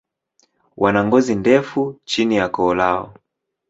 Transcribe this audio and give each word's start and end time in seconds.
Wana 0.77 1.03
ngozi 1.05 1.35
ndefu 1.35 1.81
chini 2.09 2.33
ya 2.39 2.47
koo 2.55 2.73
lao. 2.79 3.05